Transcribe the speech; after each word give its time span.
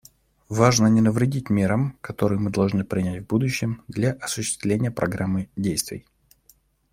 Важно 0.49 0.87
не 0.87 0.99
навредить 0.99 1.51
мерам, 1.51 1.95
которые 2.01 2.39
мы 2.39 2.49
должны 2.49 2.83
принять 2.83 3.21
в 3.23 3.27
будущем 3.27 3.83
для 3.87 4.13
осуществления 4.13 4.89
Программы 4.89 5.47
действий. 5.55 6.07